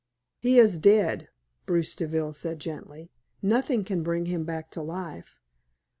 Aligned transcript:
"He 0.39 0.57
is 0.57 0.79
dead," 0.79 1.29
Bruce 1.67 1.93
Deville 1.93 2.33
said, 2.33 2.57
gently. 2.59 3.11
"Nothing 3.43 3.83
can 3.83 4.01
bring 4.01 4.25
him 4.25 4.45
back 4.45 4.71
to 4.71 4.81
life. 4.81 5.39